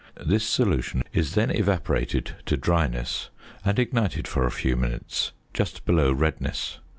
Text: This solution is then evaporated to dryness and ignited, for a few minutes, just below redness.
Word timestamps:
This 0.25 0.43
solution 0.43 1.03
is 1.13 1.35
then 1.35 1.51
evaporated 1.51 2.33
to 2.47 2.57
dryness 2.57 3.29
and 3.63 3.77
ignited, 3.77 4.27
for 4.27 4.47
a 4.47 4.51
few 4.51 4.75
minutes, 4.75 5.31
just 5.53 5.85
below 5.85 6.11
redness. 6.11 6.79